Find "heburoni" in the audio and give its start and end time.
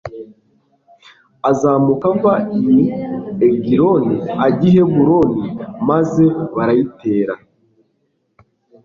4.75-5.43